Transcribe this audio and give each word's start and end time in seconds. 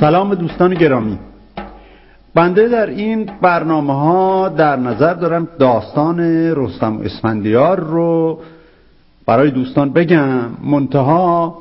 سلام 0.00 0.34
دوستان 0.34 0.74
گرامی. 0.74 1.18
بنده 2.34 2.68
در 2.68 2.86
این 2.86 3.30
برنامه 3.42 3.94
ها 3.94 4.48
در 4.48 4.76
نظر 4.76 5.14
دارم 5.14 5.48
داستان 5.58 6.20
رستم 6.56 7.00
اسفندیار 7.04 7.80
رو 7.80 8.40
برای 9.26 9.50
دوستان 9.50 9.92
بگم. 9.92 10.40
منتها 10.64 11.58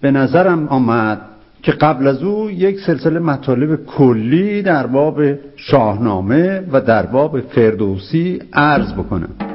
به 0.00 0.10
نظرم 0.10 0.68
آمد 0.68 1.20
که 1.62 1.72
قبل 1.72 2.06
از 2.06 2.22
او 2.22 2.50
یک 2.50 2.80
سلسله 2.80 3.18
مطالب 3.18 3.86
کلی 3.86 4.62
در 4.62 4.86
باب 4.86 5.20
شاهنامه 5.56 6.62
و 6.72 6.80
در 6.80 7.06
باب 7.06 7.40
فردوسی 7.40 8.42
عرض 8.52 8.92
بکنم. 8.92 9.49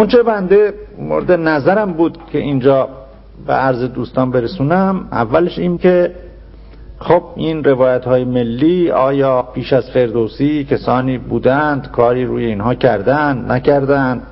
اونچه 0.00 0.22
بنده 0.22 0.74
مورد 0.98 1.32
نظرم 1.32 1.92
بود 1.92 2.18
که 2.32 2.38
اینجا 2.38 2.88
به 3.46 3.52
عرض 3.52 3.82
دوستان 3.82 4.30
برسونم 4.30 5.08
اولش 5.12 5.58
این 5.58 5.78
که 5.78 6.14
خب 6.98 7.22
این 7.36 7.64
روایت 7.64 8.04
های 8.04 8.24
ملی 8.24 8.90
آیا 8.90 9.42
پیش 9.42 9.72
از 9.72 9.90
فردوسی 9.90 10.64
کسانی 10.64 11.18
بودند 11.18 11.90
کاری 11.90 12.24
روی 12.24 12.44
اینها 12.44 12.74
کردند 12.74 13.52
نکردند؟ 13.52 14.22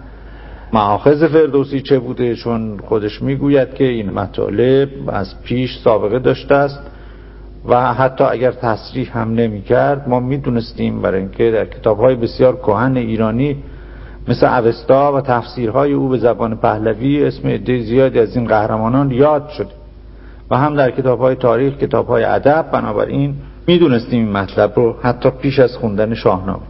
معاخذ 0.72 1.26
فردوسی 1.26 1.80
چه 1.80 1.98
بوده؟ 1.98 2.34
چون 2.34 2.78
خودش 2.78 3.22
می‌گوید 3.22 3.74
که 3.74 3.84
این 3.84 4.10
مطالب 4.10 4.88
از 5.08 5.42
پیش 5.42 5.78
سابقه 5.84 6.18
داشته 6.18 6.54
است 6.54 6.80
و 7.68 7.94
حتی 7.94 8.24
اگر 8.24 8.50
تصریح 8.50 9.18
هم 9.18 9.34
نمی 9.34 9.62
کرد 9.62 10.08
ما 10.08 10.20
می‌دونستیم 10.20 11.02
برای 11.02 11.20
اینکه 11.20 11.50
در 11.50 11.64
کتاب 11.64 11.98
های 11.98 12.14
بسیار 12.14 12.56
کهن 12.56 12.96
ایرانی 12.96 13.62
مثل 14.28 14.46
اوستا 14.46 15.12
و 15.12 15.20
تفسیرهای 15.20 15.92
او 15.92 16.08
به 16.08 16.18
زبان 16.18 16.56
پهلوی 16.56 17.24
اسم 17.24 17.48
عده 17.48 17.82
زیادی 17.82 18.18
از 18.18 18.36
این 18.36 18.46
قهرمانان 18.46 19.10
یاد 19.10 19.48
شده. 19.48 19.70
و 20.50 20.56
هم 20.56 20.76
در 20.76 20.90
کتاب 20.90 21.18
های 21.18 21.34
تاریخ 21.34 21.76
کتاب 21.76 22.06
های 22.06 22.24
ادب. 22.24 22.66
بنابراین 22.72 23.34
می‌دونستیم 23.66 24.24
این 24.24 24.32
مطلب 24.32 24.72
رو 24.76 24.96
حتی 25.02 25.30
پیش 25.30 25.58
از 25.58 25.76
خوندن 25.76 26.14
شاهنامه. 26.14 26.62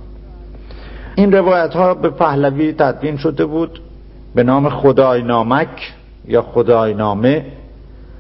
این 1.15 1.33
روایت 1.33 1.75
ها 1.75 1.95
به 1.95 2.11
پهلوی 2.11 2.73
تدوین 2.73 3.17
شده 3.17 3.47
بود 3.47 3.81
به 4.35 4.43
نام 4.43 4.69
خدای 4.69 5.23
نامک 5.23 5.93
یا 6.29 6.43
خدای 6.43 6.95
نامه. 6.95 7.47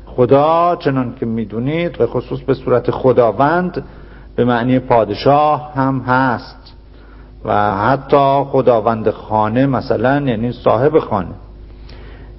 خدا 0.06 0.76
چنان 0.80 1.14
که 1.20 1.26
می‌دونید 1.26 1.98
به 1.98 2.06
خصوص 2.06 2.40
به 2.40 2.54
صورت 2.54 2.90
خداوند 2.90 3.84
به 4.36 4.44
معنی 4.44 4.78
پادشاه 4.78 5.72
هم 5.74 6.00
هست. 6.00 6.77
و 7.44 7.76
حتی 7.76 8.44
خداوند 8.44 9.10
خانه 9.10 9.66
مثلا 9.66 10.20
یعنی 10.20 10.52
صاحب 10.52 10.98
خانه 10.98 11.34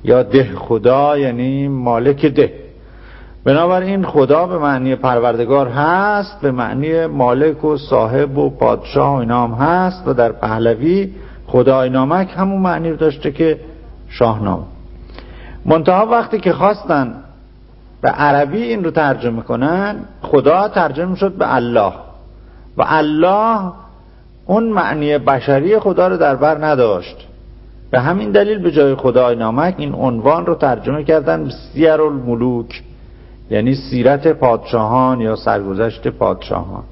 یا 0.03 0.23
ده 0.23 0.55
خدا 0.55 1.17
یعنی 1.17 1.67
مالک 1.67 2.25
ده. 2.25 2.53
بنابراین 3.43 4.05
خدا 4.05 4.45
به 4.45 4.57
معنی 4.57 4.95
پروردگار 4.95 5.67
هست 5.67 6.41
به 6.41 6.51
معنی 6.51 7.05
مالک 7.05 7.65
و 7.65 7.77
صاحب 7.77 8.37
و 8.37 8.49
پادشاه 8.49 9.15
و 9.15 9.19
اینا 9.19 9.47
هست 9.47 10.07
و 10.07 10.13
در 10.13 10.31
پهلوی 10.31 11.13
خدای 11.47 11.89
نامک 11.89 12.29
همون 12.37 12.61
معنی 12.61 12.89
رو 12.89 12.95
داشته 12.95 13.31
که 13.31 13.59
شاهنامه. 14.09 14.63
منتها 15.65 16.05
وقتی 16.05 16.39
که 16.39 16.53
خواستن 16.53 17.13
به 18.01 18.09
عربی 18.09 18.63
این 18.63 18.83
رو 18.83 18.91
ترجمه 18.91 19.41
کنن 19.41 19.95
خدا 20.21 20.67
ترجمه 20.67 21.15
شد 21.15 21.33
به 21.33 21.55
الله. 21.55 21.93
و 22.77 22.83
الله 22.87 23.71
اون 24.49 24.63
معنی 24.63 25.17
بشری 25.17 25.79
خدا 25.79 26.07
رو 26.07 26.17
در 26.17 26.35
بر 26.35 26.65
نداشت. 26.65 27.27
به 27.91 27.99
همین 27.99 28.31
دلیل 28.31 28.59
به 28.59 28.71
جای 28.71 28.95
خدای 28.95 29.35
نامک 29.35 29.75
این 29.77 29.93
عنوان 29.93 30.45
رو 30.45 30.55
ترجمه 30.55 31.03
کردن 31.03 31.49
سیر 31.49 32.01
الملوک 32.01 32.83
یعنی 33.49 33.75
سیرت 33.75 34.27
پادشاهان 34.27 35.21
یا 35.21 35.35
سرگذشت 35.35 36.07
پادشاهان. 36.07 36.83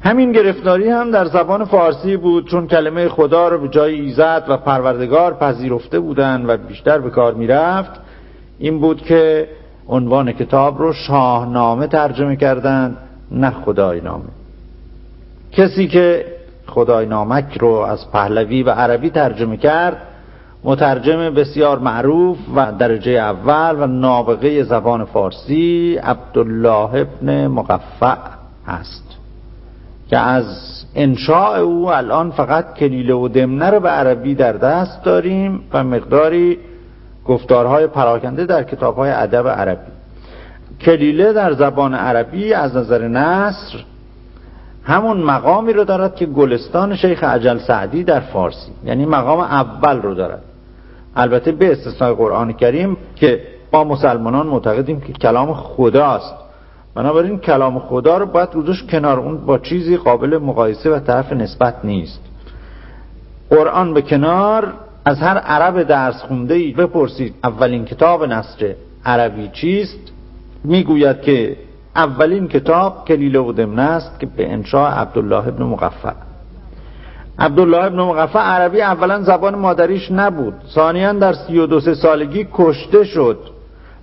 همین 0.00 0.32
گرفتاری 0.32 0.88
هم 0.88 1.10
در 1.10 1.24
زبان 1.24 1.64
فارسی 1.64 2.16
بود 2.16 2.48
چون 2.48 2.66
کلمه 2.66 3.08
خدا 3.08 3.48
رو 3.48 3.58
به 3.58 3.68
جای 3.68 4.00
ایزد 4.00 4.44
و 4.48 4.56
پروردگار 4.56 5.34
پذیرفته 5.34 6.00
بودن 6.00 6.44
و 6.46 6.56
بیشتر 6.56 6.98
به 6.98 7.10
کار 7.10 7.34
می‌رفت. 7.34 8.00
این 8.58 8.80
بود 8.80 9.02
که 9.02 9.48
عنوان 9.88 10.32
کتاب 10.32 10.78
رو 10.78 10.92
شاهنامه 10.92 11.86
ترجمه 11.86 12.36
کردند 12.36 12.96
نه 13.30 13.50
خدای 13.50 14.00
نامه. 14.00 14.39
کسی 15.52 15.88
که 15.88 16.24
خدای 16.66 17.06
نامک 17.06 17.58
رو 17.60 17.68
از 17.68 18.10
پهلوی 18.10 18.62
و 18.62 18.70
عربی 18.70 19.10
ترجمه 19.10 19.56
کرد 19.56 19.96
مترجم 20.64 21.34
بسیار 21.34 21.78
معروف 21.78 22.38
و 22.56 22.72
درجه 22.78 23.10
اول 23.10 23.76
و 23.82 23.86
نابغه 23.86 24.62
زبان 24.62 25.04
فارسی 25.04 25.96
عبدالله 26.02 26.94
ابن 26.94 27.46
مقفع 27.46 28.16
هست 28.66 29.04
که 30.10 30.18
از 30.18 30.44
انشاء 30.94 31.60
او 31.60 31.92
الان 31.92 32.30
فقط 32.30 32.74
کلیله 32.74 33.14
و 33.14 33.28
دمنه 33.28 33.70
رو 33.70 33.80
به 33.80 33.88
عربی 33.88 34.34
در 34.34 34.52
دست 34.52 35.04
داریم 35.04 35.60
و 35.72 35.84
مقداری 35.84 36.58
گفتارهای 37.26 37.86
پراکنده 37.86 38.46
در 38.46 38.62
کتابهای 38.62 39.10
ادب 39.10 39.48
عربی. 39.48 39.90
کلیله 40.80 41.32
در 41.32 41.52
زبان 41.52 41.94
عربی 41.94 42.54
از 42.54 42.76
نظر 42.76 43.08
نصر 43.08 43.84
همون 44.90 45.16
مقامی 45.16 45.72
رو 45.72 45.84
دارد 45.84 46.14
که 46.14 46.26
گلستان 46.26 46.96
شیخ 46.96 47.24
عجل 47.24 47.58
سعدی 47.58 48.04
در 48.04 48.20
فارسی. 48.20 48.72
یعنی 48.84 49.06
مقام 49.06 49.40
اول 49.40 50.02
رو 50.02 50.14
دارد. 50.14 50.42
البته 51.16 51.52
به 51.52 51.72
استثنای 51.72 52.14
قرآن 52.14 52.52
کریم 52.52 52.96
که 53.16 53.40
ما 53.72 53.84
مسلمانان 53.84 54.46
معتقدیم 54.46 55.00
که 55.00 55.12
کلام 55.12 55.54
خداست. 55.54 56.34
بنابراین 56.94 57.38
کلام 57.38 57.78
خدا 57.78 58.18
رو 58.18 58.26
باید 58.26 58.48
روزش 58.52 58.82
کنار 58.82 59.18
اون 59.18 59.36
با 59.46 59.58
چیزی 59.58 59.96
قابل 59.96 60.38
مقایسه 60.38 60.90
و 60.90 60.98
طرف 60.98 61.32
نسبت 61.32 61.74
نیست. 61.84 62.20
قرآن 63.50 63.94
به 63.94 64.02
کنار 64.02 64.72
از 65.04 65.18
هر 65.18 65.38
عرب 65.38 65.82
درس 65.82 66.22
خونده 66.22 66.54
ای 66.54 66.72
بپرسید. 66.72 67.34
اولین 67.44 67.84
کتاب 67.84 68.24
نصر 68.24 68.74
عربی 69.04 69.48
چیست؟ 69.52 70.12
می‌گوید 70.64 71.20
که 71.20 71.56
اولین 71.96 72.48
کتاب 72.48 73.04
کلیله 73.08 73.38
و 73.38 73.52
دمنه 73.52 73.82
است 73.82 74.20
که 74.20 74.26
به 74.26 74.52
انشاء 74.52 74.90
عبدالله 74.90 75.48
ابن 75.48 75.62
مقفع. 75.62 76.12
عبدالله 77.38 77.84
ابن 77.84 78.00
مقفع 78.00 78.38
عربی 78.38 78.82
اولا 78.82 79.22
زبان 79.22 79.54
مادریش 79.54 80.10
نبود. 80.10 80.54
ثانیا 80.74 81.12
در 81.12 81.32
سی 81.32 81.58
و 81.58 81.66
دو 81.66 81.80
سالگی 81.80 82.48
کشته 82.52 83.04
شد 83.04 83.38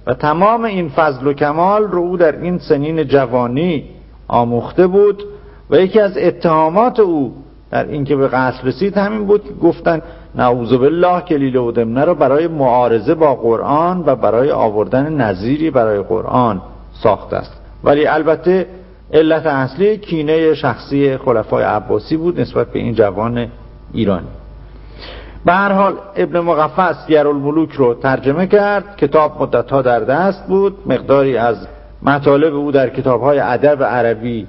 و 0.07 0.13
تمام 0.13 0.63
این 0.63 0.89
فضل 0.89 1.27
و 1.27 1.33
کمال 1.33 1.83
رو 1.83 1.99
او 1.99 2.17
در 2.17 2.41
این 2.41 2.57
سنین 2.57 3.03
جوانی 3.03 3.85
آموخته 4.27 4.87
بود 4.87 5.23
و 5.69 5.79
یکی 5.79 5.99
از 5.99 6.17
اتهامات 6.17 6.99
او 6.99 7.35
در 7.71 7.85
اینکه 7.85 8.15
به 8.15 8.27
قتل 8.27 8.67
رسید 8.67 8.97
همین 8.97 9.25
بود 9.27 9.43
که 9.43 9.53
گفتن 9.53 10.01
نعوذ 10.35 10.73
بالله 10.73 11.21
کلیله 11.21 11.59
و 11.59 11.71
دمنه 11.71 12.05
رو 12.05 12.15
برای 12.15 12.47
معارضه 12.47 13.15
با 13.15 13.35
قرآن 13.35 14.03
و 14.05 14.15
برای 14.15 14.51
آوردن 14.51 15.13
نظیری 15.13 15.71
برای 15.71 16.01
قرآن 16.01 16.61
ساخته 17.03 17.35
است. 17.35 17.66
ولی 17.83 18.07
البته 18.07 18.67
علت 19.13 19.45
اصلی 19.45 19.97
کینه 19.97 20.53
شخصی 20.53 21.17
خلفای 21.17 21.63
عباسی 21.63 22.17
بود 22.17 22.41
نسبت 22.41 22.71
به 22.71 22.79
این 22.79 22.93
جوان 22.93 23.47
ایرانی. 23.93 24.27
به 25.45 25.53
هر 25.53 25.71
حال 25.71 25.93
ابن 26.15 26.39
مقفع 26.39 26.93
سیر 26.93 27.27
الملوک 27.27 27.71
رو 27.71 27.93
ترجمه 27.93 28.47
کرد. 28.47 28.97
کتاب 28.97 29.41
مدت 29.41 29.71
ها 29.71 29.81
در 29.81 29.99
دست 29.99 30.47
بود. 30.47 30.77
مقداری 30.85 31.37
از 31.37 31.67
مطالب 32.03 32.55
او 32.55 32.71
در 32.71 32.89
کتاب 32.89 33.21
های 33.21 33.39
ادب 33.39 33.83
عربی 33.83 34.47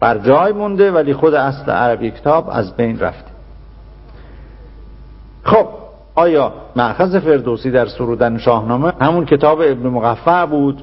بر 0.00 0.18
جای 0.18 0.52
مونده 0.52 0.92
ولی 0.92 1.14
خود 1.14 1.34
اصل 1.34 1.70
عربی 1.70 2.10
کتاب 2.10 2.48
از 2.52 2.76
بین 2.76 2.98
رفته. 2.98 3.30
خب 5.44 5.66
آیا 6.14 6.52
معخذ 6.76 7.18
فردوسی 7.18 7.70
در 7.70 7.86
سرودن 7.86 8.38
شاهنامه 8.38 8.92
همون 9.00 9.24
کتاب 9.24 9.60
ابن 9.60 9.88
مقفع 9.88 10.46
بود؟ 10.46 10.82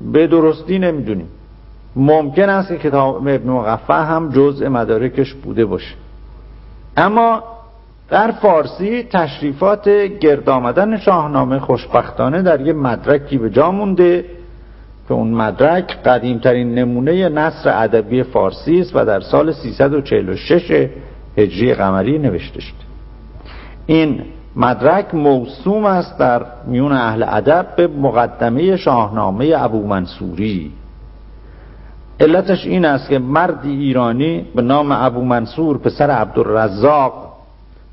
به 0.00 0.26
درستی 0.26 0.78
نمی‌دونیم. 0.78 1.28
ممکن 1.96 2.48
است 2.48 2.68
که 2.68 2.78
کتاب 2.78 3.16
ابن 3.16 3.50
مقفع 3.50 4.04
هم 4.04 4.30
جزء 4.30 4.68
مدارکش 4.68 5.34
بوده 5.34 5.64
باشه. 5.64 5.94
اما 6.96 7.42
در 8.10 8.30
فارسی 8.30 9.02
تشریفات 9.02 9.88
گرد 10.20 10.48
آمدن 10.48 10.96
شاهنامه 10.96 11.58
خوشبختانه 11.58 12.42
در 12.42 12.60
یه 12.60 12.72
مدرکی 12.72 13.38
به 13.38 13.50
جا 13.50 13.70
مونده 13.70 14.24
که 15.08 15.14
اون 15.14 15.30
مدرک 15.30 16.02
قدیمترین 16.02 16.74
نمونه 16.74 17.28
نصر 17.28 17.82
ادبی 17.82 18.22
فارسی 18.22 18.80
است 18.80 18.96
و 18.96 19.04
در 19.04 19.20
سال 19.20 19.52
346 19.52 20.88
هجری 21.36 21.74
قمری 21.74 22.18
نوشته 22.18 22.60
شده. 22.60 22.76
این 23.86 24.24
مدرک 24.56 25.14
موسوم 25.14 25.84
است 25.84 26.18
در 26.18 26.46
میون 26.66 26.92
اهل 26.92 27.24
ادب 27.28 27.66
به 27.76 27.86
مقدمه 27.86 28.76
شاهنامه 28.76 29.54
ابو 29.56 29.86
منصوری. 29.86 30.72
علتش 32.20 32.66
این 32.66 32.84
است 32.84 33.08
که 33.08 33.18
مردی 33.18 33.70
ایرانی 33.70 34.46
به 34.54 34.62
نام 34.62 34.92
ابو 34.92 35.24
منصور 35.24 35.78
پسر 35.78 36.10
عبدالرزاق 36.10 37.12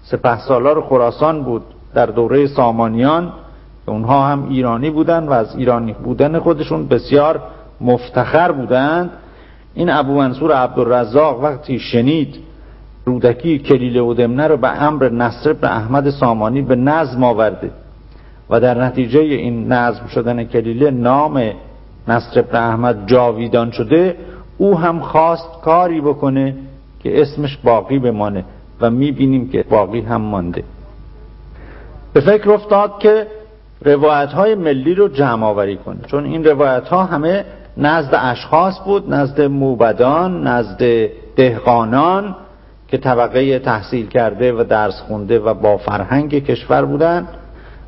سپه 0.04 0.39
سالار 0.39 0.81
خراسان 0.81 1.44
بود 1.44 1.63
در 1.94 2.06
دوره 2.06 2.48
سامانیان. 2.48 3.33
که 3.86 3.92
اونها 3.92 4.27
هم 4.27 4.50
ایرانی 4.50 4.89
بودند 4.89 5.27
و 5.27 5.31
از 5.31 5.56
ایرانی 5.56 5.94
بودن 5.94 6.39
خودشون 6.39 6.88
بسیار 6.88 7.42
مفتخر 7.81 8.51
بودند. 8.51 9.10
این 9.74 9.89
ابو 9.89 10.13
منصور 10.13 10.51
عبدالرزاق 10.51 11.44
وقتی 11.44 11.80
شنید 11.80 12.36
رودکی 13.05 13.59
کلیله 13.59 14.01
و 14.01 14.13
دمنه 14.13 14.47
رو 14.47 14.57
به 14.57 14.83
امر 14.83 15.09
نصر 15.09 15.53
به 15.53 15.75
احمد 15.75 16.09
سامانی 16.09 16.61
به 16.61 16.75
نظم 16.75 17.23
آورده. 17.23 17.71
و 18.50 18.59
در 18.59 18.83
نتیجه 18.83 19.19
این 19.19 19.71
نظم 19.71 20.07
شدن 20.07 20.44
کلیله 20.44 20.91
نام 20.91 21.51
نصر 22.07 22.39
ابن 22.39 22.57
احمد 22.57 23.07
جاویدان 23.07 23.71
شده 23.71 24.15
او 24.57 24.79
هم 24.79 25.00
خواست 25.00 25.61
کاری 25.61 26.01
بکنه 26.01 26.55
که 27.03 27.21
اسمش 27.21 27.57
باقی 27.57 28.00
بمانه 28.00 28.44
و 28.81 28.89
می‌بینیم 28.89 29.50
که 29.50 29.65
باقی 29.69 30.01
هم 30.01 30.21
مانده. 30.21 30.63
به 32.13 32.21
فکر 32.21 32.51
افتاد 32.51 33.00
که 33.00 33.27
روایت 33.85 34.29
های 34.29 34.55
ملی 34.55 34.95
رو 34.95 35.07
جمع 35.07 35.45
آوری 35.45 35.77
کنه. 35.77 36.00
چون 36.07 36.25
این 36.25 36.45
روایت 36.45 36.88
ها 36.88 37.03
همه 37.03 37.45
نزد 37.77 38.15
اشخاص 38.21 38.79
بود 38.85 39.13
نزد 39.13 39.41
موبدان 39.41 40.47
نزد 40.47 41.09
دهقانان 41.35 42.35
که 42.94 43.00
طبقه 43.00 43.60
تحصیل 43.60 44.07
کرده 44.07 44.54
و 44.54 44.63
درس 44.63 45.01
خونده 45.01 45.40
و 45.40 45.54
با 45.54 45.78
فرهنگ 45.78 46.45
کشور 46.45 46.86
بودند 46.86 47.28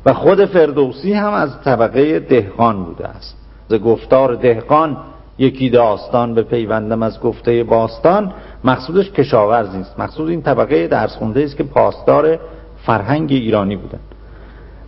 و 0.06 0.12
خود 0.12 0.44
فردوسی 0.44 1.12
هم 1.12 1.32
از 1.32 1.62
طبقه 1.64 2.20
دهقان 2.20 2.84
بوده 2.84 3.08
است. 3.08 3.36
ز 3.68 3.74
گفتار 3.74 4.34
دهقان 4.34 4.96
یکی 5.38 5.70
داستان 5.70 6.34
به 6.34 6.42
پیوندم 6.42 7.02
از 7.02 7.20
گفته 7.20 7.64
باستان 7.64 8.32
مقصودش 8.64 9.10
کشاورزی 9.10 9.78
است 9.78 10.00
مقصود 10.00 10.28
این 10.28 10.42
طبقه 10.42 10.86
درس 10.86 11.16
خونده 11.16 11.44
است 11.44 11.56
که 11.56 11.64
پاسدار 11.64 12.38
فرهنگ 12.86 13.32
ایرانی 13.32 13.76
بودن. 13.76 14.00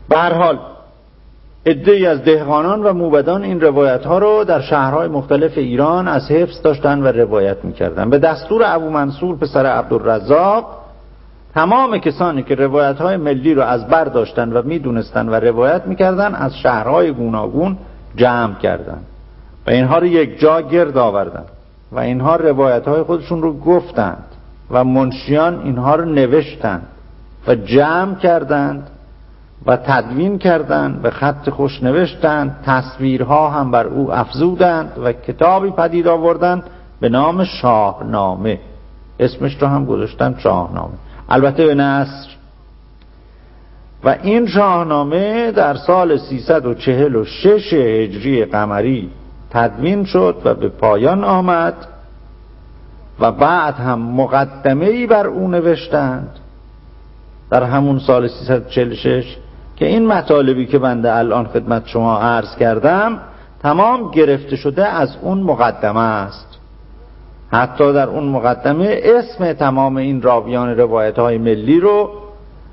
به 0.08 0.18
هر 0.18 0.32
حال 0.32 0.58
ای 1.66 2.06
از 2.06 2.24
دهقانان 2.24 2.82
و 2.82 2.92
موبدان 2.92 3.42
این 3.42 3.60
روایت 3.60 4.04
ها 4.04 4.18
رو 4.18 4.44
در 4.44 4.60
شهرهای 4.60 5.08
مختلف 5.08 5.58
ایران 5.58 6.08
از 6.08 6.30
حفظ 6.30 6.62
داشتن 6.62 7.02
و 7.02 7.06
روایت 7.06 7.64
می‌کردن. 7.64 8.10
به 8.10 8.18
دستور 8.18 8.62
ابو 8.64 8.90
منصور 8.90 9.36
پسر 9.36 9.66
عبدالرزاق 9.66 10.78
تمام 11.54 11.98
کسانی 11.98 12.42
که 12.42 12.54
روایت 12.54 12.96
های 12.96 13.16
ملی 13.16 13.54
رو 13.54 13.62
از 13.62 13.86
بر 13.86 14.04
داشتن 14.04 14.52
و 14.52 14.62
می‌دونستن 14.62 15.28
و 15.28 15.34
روایت 15.34 15.86
می‌کردن 15.86 16.34
از 16.34 16.56
شهرهای 16.56 17.12
گوناگون 17.12 17.78
جمع 18.16 18.54
کردند 18.54 19.04
و 19.66 19.70
اینها 19.70 19.98
رو 19.98 20.06
یک 20.06 20.40
جا 20.40 20.60
گرد 20.60 20.96
آوردن 20.96 21.44
و 21.92 21.98
اینها 21.98 22.36
روایت 22.36 22.88
های 22.88 23.02
خودشون 23.02 23.42
رو 23.42 23.58
گفتند 23.58 24.24
و 24.70 24.84
منشیان 24.84 25.60
اینها 25.64 25.94
رو 25.94 26.04
نوشتند 26.04 26.86
و 27.46 27.54
جمع 27.54 28.14
کردند 28.14 28.90
و 29.66 29.76
تدوین 29.76 30.38
کردند 30.38 31.00
و 31.04 31.10
خط 31.10 31.50
خوش 31.50 31.82
نوشتند. 31.82 32.56
تصویرها 32.66 33.50
هم 33.50 33.70
بر 33.70 33.86
او 33.86 34.12
افزودند 34.12 34.92
و 35.04 35.12
کتابی 35.12 35.70
پدید 35.70 36.08
آوردند 36.08 36.62
به 37.00 37.08
نام 37.08 37.44
شاهنامه. 37.44 38.60
اسمش 39.20 39.62
رو 39.62 39.68
هم 39.68 39.84
گذاشتن 39.84 40.34
شاهنامه. 40.38 40.94
البته 41.28 41.66
به 41.66 41.74
نصر 41.74 42.28
و 44.04 44.16
این 44.22 44.46
شاهنامه 44.46 45.52
در 45.52 45.74
سال 45.74 46.18
346 46.18 47.72
هجری 47.72 48.44
قمری 48.44 49.10
تدوین 49.50 50.04
شد 50.04 50.36
و 50.44 50.54
به 50.54 50.68
پایان 50.68 51.24
آمد 51.24 51.74
و 53.20 53.32
بعد 53.32 53.74
هم 53.74 53.98
مقدمه 53.98 54.86
ای 54.86 55.06
بر 55.06 55.26
او 55.26 55.48
نوشتند. 55.48 56.30
در 57.50 57.62
همون 57.62 57.98
سال 57.98 58.28
346 58.28 59.36
که 59.78 59.86
این 59.86 60.06
مطالبی 60.06 60.66
که 60.66 60.78
بنده 60.78 61.16
الان 61.16 61.46
خدمت 61.46 61.86
شما 61.86 62.18
عرض 62.18 62.56
کردم 62.56 63.18
تمام 63.62 64.10
گرفته 64.10 64.56
شده 64.56 64.86
از 64.86 65.16
اون 65.22 65.40
مقدمه 65.40 66.00
است. 66.00 66.58
حتی 67.50 67.92
در 67.92 68.08
اون 68.08 68.28
مقدمه 68.28 69.00
اسم 69.02 69.52
تمام 69.52 69.96
این 69.96 70.22
راویان 70.22 70.76
روایت 70.76 71.18
های 71.18 71.38
ملی 71.38 71.80
رو 71.80 72.10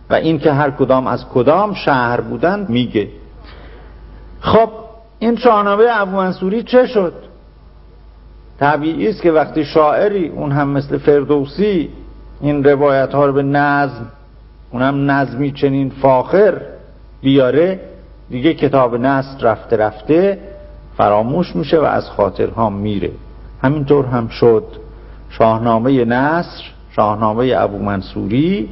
و 0.10 0.14
این 0.14 0.40
که 0.40 0.52
هر 0.52 0.72
کدام 0.72 1.08
از 1.08 1.26
کدام 1.34 1.74
شهر 1.74 2.22
بودن 2.22 2.66
میگه. 2.70 3.08
خب 4.40 4.70
این 5.20 5.36
شاهنامه 5.36 5.84
ابو 5.90 6.18
منصوری 6.18 6.64
چه 6.64 6.88
شد؟ 6.88 7.14
طبیعی 8.60 9.08
است 9.08 9.22
که 9.22 9.32
وقتی 9.32 9.66
شاعری 9.66 10.28
اون 10.28 10.52
هم 10.52 10.70
مثل 10.70 10.98
فردوسی 10.98 11.90
این 12.42 12.64
روایت 12.64 13.14
ها 13.14 13.26
رو 13.26 13.34
به 13.34 13.44
نظم 13.44 14.06
اونم 14.72 15.12
نظمی 15.12 15.52
چنین 15.52 15.90
فاخر 15.90 16.62
بیاره 17.26 17.80
دیگه 18.30 18.54
کتاب 18.54 18.96
نصر 18.96 19.38
رفته 19.42 19.78
رفته 19.78 20.38
فراموش 20.98 21.56
میشه 21.56 21.80
و 21.80 21.84
از 21.84 22.10
خاطرها 22.10 22.70
میره. 22.70 23.12
همینطور 23.64 24.06
هم 24.06 24.28
شد 24.28 24.64
شاهنامه 25.30 26.06
نصر 26.06 26.64
شاهنامه 26.92 27.54
ابو 27.58 27.78
منصوری 27.78 28.70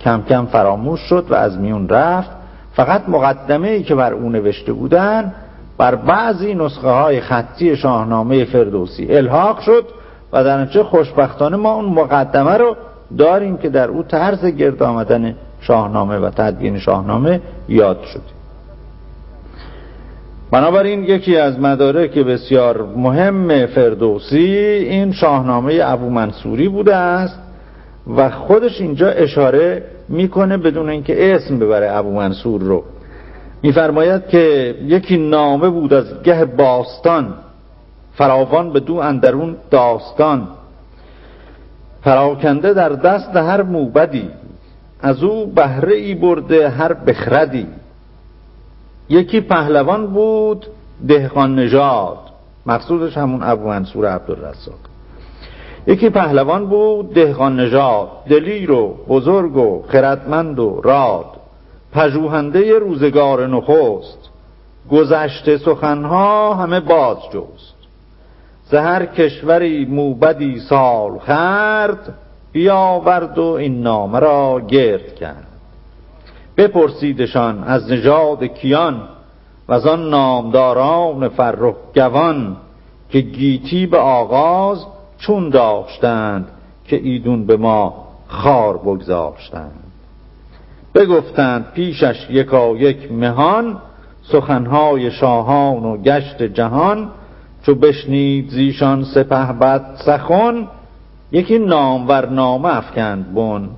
کم 0.00 0.22
کم 0.28 0.46
فراموش 0.46 1.00
شد 1.00 1.26
و 1.30 1.34
از 1.34 1.58
میون 1.58 1.88
رفت. 1.88 2.30
فقط 2.72 3.08
مقدمه 3.08 3.68
ای 3.68 3.82
که 3.82 3.94
بر 3.94 4.12
او 4.12 4.28
نوشته 4.28 4.72
بودن 4.72 5.32
بر 5.78 5.94
بعضی 5.94 6.54
نسخه 6.54 6.88
های 6.88 7.20
خطی 7.20 7.76
شاهنامه 7.76 8.44
فردوسی 8.44 9.16
الحاق 9.16 9.60
شد 9.60 9.84
و 10.32 10.44
در 10.44 10.60
نتیجه 10.60 10.82
خوشبختانه 10.82 11.56
ما 11.56 11.74
اون 11.74 11.84
مقدمه 11.84 12.56
رو 12.56 12.76
داریم 13.18 13.56
که 13.56 13.68
در 13.68 13.88
او 13.88 14.02
طرز 14.02 14.44
گرد 14.46 14.82
آمدن 14.82 15.34
شاهنامه 15.60 16.16
و 16.16 16.30
تدوین 16.30 16.78
شاهنامه 16.78 17.40
یاد 17.68 18.02
شده 18.02 18.40
بنابراین 20.50 21.04
یکی 21.04 21.36
از 21.36 21.60
مدارک 21.60 22.18
بسیار 22.18 22.86
مهم 22.96 23.66
فردوسی 23.66 24.46
این 24.46 25.12
شاهنامه 25.12 25.80
ابو 25.82 26.10
منصوری 26.10 26.68
بوده 26.68 26.96
است 26.96 27.38
و 28.16 28.30
خودش 28.30 28.80
اینجا 28.80 29.08
اشاره 29.08 29.84
می‌کنه 30.08 30.56
بدون 30.56 30.88
اینکه 30.88 31.34
اسم 31.34 31.58
ببره 31.58 31.96
ابو 31.96 32.10
منصور 32.10 32.60
رو. 32.60 32.84
میفرماید 33.62 34.28
که 34.28 34.74
یکی 34.86 35.16
نامه 35.16 35.68
بود 35.68 35.94
از 35.94 36.22
گه 36.22 36.44
باستان 36.44 37.34
فراوان 38.14 38.72
به 38.72 38.80
دو 38.80 38.94
اندرون 38.94 39.56
داستان. 39.70 40.48
فراکنده 42.02 42.72
در 42.72 42.88
دست 42.88 43.36
هر 43.36 43.62
موبدی 43.62 44.28
از 45.02 45.22
او 45.22 45.46
بهره 45.46 45.94
ای 45.94 46.14
برده 46.14 46.68
هر 46.68 46.92
بخردی. 46.92 47.66
یکی 49.08 49.40
پهلوان 49.40 50.06
بود 50.06 50.66
دهقان 51.08 51.54
نژاد. 51.58 52.18
مقصودش 52.66 53.18
همون 53.18 53.42
ابو 53.42 53.68
منصور 53.68 54.06
عبدالرزاق. 54.06 54.78
یکی 55.86 56.10
پهلوان 56.10 56.66
بود 56.66 57.14
دهقان 57.14 57.60
نژاد. 57.60 58.08
دلیر 58.28 58.70
و 58.70 58.96
بزرگ 59.08 59.56
و 59.56 59.82
خردمند 59.88 60.58
و 60.58 60.80
راد. 60.84 61.26
پژوهنده 61.92 62.78
روزگار 62.78 63.46
نخست. 63.46 64.30
گذشته 64.90 65.58
سخنها 65.58 66.54
همه 66.54 66.80
باز 66.80 67.16
جوست 67.32 67.74
زهر 68.70 69.06
کشوری 69.06 69.84
موبدی 69.84 70.60
سال 70.60 71.18
خرد 71.18 72.14
بیاورد 72.52 73.38
و 73.38 73.44
این 73.44 73.82
نامه 73.82 74.18
را 74.18 74.60
گرد 74.68 75.14
کرد. 75.14 75.46
بپرسیدشان 76.56 77.64
از 77.64 77.92
نژاد 77.92 78.44
کیان 78.44 79.02
و 79.68 79.72
از 79.72 79.86
آن 79.86 80.10
نامداران 80.10 81.28
فرخ 81.28 81.74
گوان 81.94 82.56
که 83.10 83.20
گیتی 83.20 83.86
به 83.86 83.98
آغاز 83.98 84.86
چون 85.18 85.48
داشتند 85.48 86.48
که 86.84 86.96
ایدون 86.96 87.46
به 87.46 87.56
ما 87.56 88.06
خار 88.28 88.76
بگذاشتند. 88.76 89.82
بگفتند 90.94 91.72
پیشش 91.74 92.26
یکا 92.30 92.76
یک 92.76 93.12
مهان 93.12 93.78
سخنهای 94.22 95.10
شاهان 95.10 95.84
و 95.84 95.96
گشت 95.96 96.42
جهان 96.42 97.10
چو 97.62 97.74
بشنید 97.74 98.50
زیشان 98.50 99.04
سپه 99.04 99.52
بد 99.52 99.84
سخن 100.06 100.68
یکی 101.32 101.58
نامور 101.58 102.26
نامه 102.26 102.76
افکند 102.76 103.34
بن. 103.34 103.68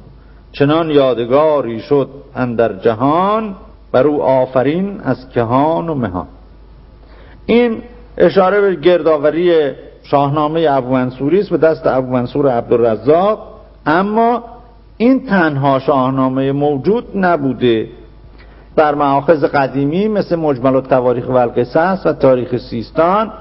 چنان 0.53 0.91
یادگاری 0.91 1.81
شد 1.81 2.09
اندر 2.37 2.73
جهان 2.73 3.55
بر 3.93 4.07
او 4.07 4.23
آفرین 4.23 5.01
از 5.01 5.29
کهان 5.29 5.89
و 5.89 5.95
مهان. 5.95 6.27
این 7.47 7.83
اشاره 8.19 8.61
به 8.61 8.75
گردآوری 8.75 9.71
شاهنامه 10.03 10.67
ابو 10.71 10.93
منصوری 10.93 11.41
است 11.41 11.51
به 11.51 11.57
دست 11.57 11.87
ابو 11.87 12.13
منصور 12.13 12.49
عبدالرزاق. 12.49 13.53
اما 13.87 14.45
این 14.97 15.27
تنها 15.27 15.79
شاهنامه 15.79 16.53
موجود 16.53 17.05
نبوده. 17.15 17.89
در 18.77 18.95
معاخذ 18.95 19.45
قدیمی 19.45 20.09
مثل 20.09 20.37
مجمل 20.37 20.81
تواریخ 20.81 21.29
و 21.29 21.33
القصص 21.33 22.07
و 22.07 22.13
تاریخ 22.13 22.57
سیستان 22.57 23.33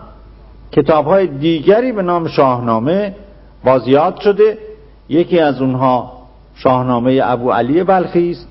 کتاب 0.72 1.06
های 1.06 1.27
دیگری 1.27 1.91
به 1.91 2.01
نام 2.01 2.27
شاهنامه 2.27 3.15
بازیاد 3.63 4.20
شده. 4.20 4.58
یکی 5.10 5.39
از 5.39 5.62
اونها 5.62 6.12
شاهنامه 6.56 7.20
ابو 7.24 7.51
علی 7.51 7.84
بلخی 7.84 8.32
است. 8.32 8.48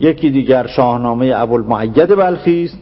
یکی 0.00 0.30
دیگر 0.30 0.66
شاهنامه 0.66 1.32
ابوالمعید 1.36 2.16
بلخی 2.16 2.64
است. 2.64 2.78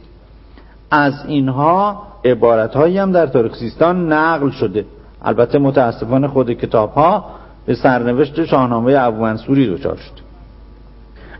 از 0.91 1.13
اینها 1.29 2.03
عبارت 2.25 2.77
هایی 2.77 2.99
هم 2.99 3.13
در 3.13 3.27
ترکسیستان 3.27 4.13
نقل 4.13 4.51
شده. 4.51 4.85
البته 5.23 5.59
متاسفانه 5.59 6.29
خود 6.29 6.53
کتاب 6.53 6.93
ها 6.93 7.25
به 7.67 7.75
سرنوشت 7.75 8.45
شاهنامه 8.45 8.97
ابو 8.99 9.23
منصوری 9.23 9.75
دچار 9.75 9.97
شد 9.97 10.25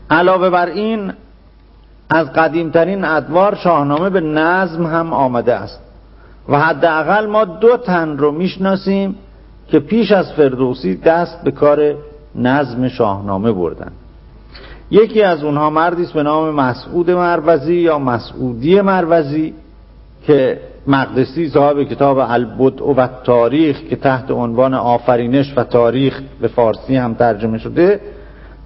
علاوه 0.09 0.49
بر 0.49 0.65
این 0.65 1.13
از 2.09 2.33
قدیمترین 2.33 3.05
ادوار 3.05 3.55
شاهنامه 3.55 4.09
به 4.09 4.21
نظم 4.21 4.85
هم 4.85 5.13
آمده 5.13 5.53
است. 5.53 5.81
و 6.49 6.59
حداقل 6.59 7.25
ما 7.25 7.45
دو 7.45 7.77
تن 7.77 8.17
رو 8.17 8.31
می‌شناسیم. 8.31 9.15
که 9.67 9.79
پیش 9.79 10.11
از 10.11 10.33
فردوسی 10.33 10.95
دست 10.95 11.43
به 11.43 11.51
کار 11.51 11.95
نظم 12.35 12.87
شاهنامه 12.87 13.51
بردن. 13.51 13.91
یکی 14.91 15.21
از 15.21 15.43
اونها 15.43 15.69
مردی 15.69 16.03
است 16.03 16.13
به 16.13 16.23
نام 16.23 16.55
مسعود 16.55 17.11
مروزی 17.11 17.75
یا 17.75 17.99
مسعودی 17.99 18.81
مروزی 18.81 19.53
که 20.27 20.59
مقدسی 20.87 21.49
صاحب 21.49 21.83
کتاب 21.83 22.17
البدع 22.17 22.85
و 22.85 23.07
تاریخ 23.23 23.81
که 23.89 23.95
تحت 23.95 24.31
عنوان 24.31 24.73
آفرینش 24.73 25.53
و 25.57 25.63
تاریخ 25.63 26.21
به 26.41 26.47
فارسی 26.47 26.95
هم 26.95 27.13
ترجمه 27.13 27.57
شده 27.57 27.99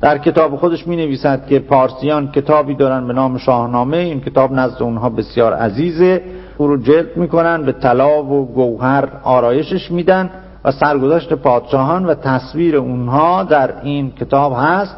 در 0.01 0.17
کتاب 0.17 0.55
خودش 0.55 0.87
می 0.87 0.95
نویسد 0.95 1.47
که 1.47 1.59
پارسیان 1.59 2.31
کتابی 2.31 2.75
دارن 2.75 3.07
به 3.07 3.13
نام 3.13 3.37
شاهنامه 3.37 3.97
این 3.97 4.21
کتاب 4.21 4.53
نزد 4.53 4.83
اونها 4.83 5.09
بسیار 5.09 5.53
عزیزه. 5.53 6.21
او 6.57 6.67
رو 6.67 6.77
جلد 6.77 7.17
می‌کنن 7.17 7.63
به 7.63 7.71
طلا 7.71 8.23
و 8.23 8.53
گوهر 8.53 9.07
آرایشش 9.23 9.91
میدن. 9.91 10.29
و 10.69 10.71
سرگذشت 10.71 11.33
پادشاهان 11.33 12.05
و 12.05 12.13
تصویر 12.13 12.75
اونها 12.75 13.43
در 13.43 13.81
این 13.83 14.11
کتاب 14.11 14.53
هست 14.57 14.95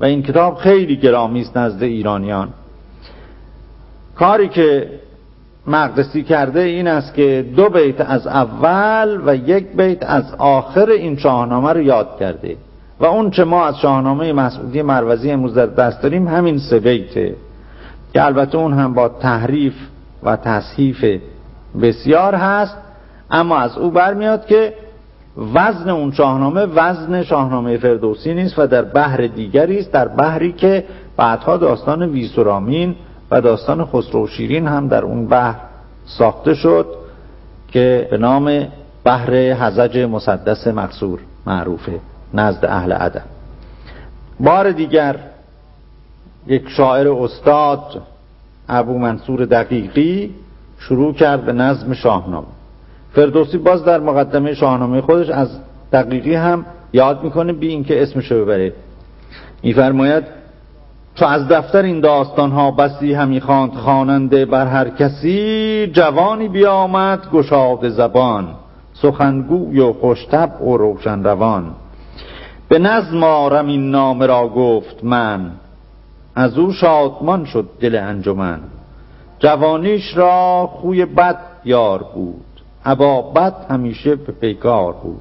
و 0.00 0.04
این 0.04 0.22
کتاب 0.22 0.56
خیلی 0.56 0.96
گرامی 0.96 1.40
است 1.40 1.56
نزد 1.56 1.82
ایرانیان. 1.82 2.48
کاری 4.14 4.48
که 4.48 4.90
مقدسی 5.66 6.22
کرده 6.22 6.60
این 6.60 6.88
است 6.88 7.14
که 7.14 7.46
دو 7.56 7.68
بیت 7.68 8.00
از 8.00 8.26
اول 8.26 9.20
و 9.26 9.36
یک 9.36 9.66
بیت 9.76 10.02
از 10.02 10.34
آخر 10.38 10.90
این 10.90 11.16
شاهنامه 11.16 11.72
رو 11.72 11.80
یاد 11.82 12.18
کرده. 12.20 12.56
و 13.00 13.06
اون 13.06 13.30
چه 13.30 13.44
ما 13.44 13.64
از 13.64 13.78
شاهنامه 13.78 14.32
مسعودی 14.32 14.82
مروزی 14.82 15.30
امروز 15.30 15.54
در 15.54 15.66
دست 15.66 16.02
داریم 16.02 16.28
همین 16.28 16.58
سه 16.58 16.78
بیته 16.78 17.34
که 18.12 18.24
البته 18.24 18.58
اون 18.58 18.72
هم 18.72 18.94
با 18.94 19.08
تحریف 19.08 19.74
و 20.22 20.36
تصحیف 20.36 21.20
بسیار 21.82 22.34
هست 22.34 22.76
اما 23.30 23.58
از 23.58 23.78
او 23.78 23.90
برمیاد 23.90 24.46
که 24.46 24.74
وزن 25.38 25.90
اون 25.90 26.12
شاهنامه 26.12 26.60
وزن 26.60 27.22
شاهنامه 27.22 27.76
فردوسی 27.76 28.34
نیست 28.34 28.58
و 28.58 28.66
در 28.66 28.82
بحر 28.82 29.26
دیگری 29.26 29.78
است 29.78 29.92
در 29.92 30.08
بحری 30.08 30.52
که 30.52 30.84
بعدها 31.16 31.56
داستان 31.56 32.02
ویسورامین 32.02 32.94
و 33.30 33.40
داستان 33.40 33.84
خسرو 33.84 34.26
شیرین 34.26 34.66
هم 34.66 34.88
در 34.88 35.02
اون 35.02 35.26
بحر 35.26 35.60
ساخته 36.04 36.54
شد 36.54 36.86
که 37.68 38.08
به 38.10 38.18
نام 38.18 38.66
بحر 39.04 39.34
حزج 39.34 39.98
مسدس 39.98 40.66
مقصور 40.66 41.18
معروفه 41.46 42.00
نزد 42.34 42.64
اهل 42.64 42.92
ادب 42.92 43.22
بار 44.40 44.70
دیگر 44.70 45.16
یک 46.46 46.68
شاعر 46.68 47.08
استاد 47.08 48.02
ابو 48.68 48.98
منصور 48.98 49.44
دقیقی 49.44 50.34
شروع 50.78 51.14
کرد 51.14 51.44
به 51.44 51.52
نظم 51.52 51.92
شاهنامه. 51.92 52.57
فردوسی 53.12 53.58
باز 53.58 53.84
در 53.84 54.00
مقدمه 54.00 54.54
شاهنامه 54.54 55.00
خودش 55.00 55.30
از 55.30 55.48
دقیقی 55.92 56.34
هم 56.34 56.64
یاد 56.92 57.24
می‌کنه 57.24 57.52
بی 57.52 57.68
اینکه 57.68 58.02
اسمشو 58.02 58.44
ببره. 58.44 58.72
میفرماید 59.62 60.24
تو 61.16 61.26
از 61.26 61.48
دفتر 61.48 61.82
این 61.82 62.00
داستان 62.00 62.50
ها 62.50 62.70
بسی 62.70 63.14
همی 63.14 63.40
خواند 63.40 63.72
خواننده 63.72 64.44
بر 64.44 64.66
هر 64.66 64.88
کسی 64.88 65.90
جوانی 65.92 66.48
بیامد 66.48 67.30
گشاد 67.32 67.88
زبان 67.88 68.48
سخنگوی 68.92 69.80
و 69.80 69.92
خوشتب 69.92 70.62
و 70.62 70.76
روشن 70.76 71.24
روان. 71.24 71.74
به 72.68 72.78
نظم 72.78 73.24
آرم 73.24 73.66
این 73.66 73.90
نام 73.90 74.22
را 74.22 74.48
گفت 74.48 75.04
من 75.04 75.50
از 76.34 76.58
او 76.58 76.72
شادمان 76.72 77.44
شد 77.44 77.68
دل 77.80 77.96
انجمن. 77.96 78.60
جوانیش 79.38 80.16
را 80.16 80.70
خوی 80.72 81.04
بد 81.04 81.38
یار 81.64 82.04
بود. 82.14 82.47
ابا 82.90 83.22
بد 83.22 83.66
همیشه 83.70 84.16
به 84.16 84.32
پیکار 84.32 84.92
بود. 84.92 85.16